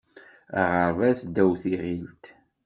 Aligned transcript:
Aɣerbaz 0.61 1.19
ddaw 1.27 1.51
tiɣilt. 1.61 2.25